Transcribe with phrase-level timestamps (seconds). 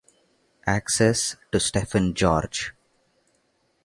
[0.65, 2.73] Access to Stefan George.